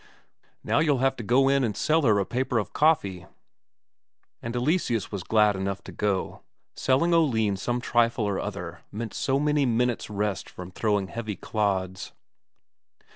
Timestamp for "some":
7.55-7.79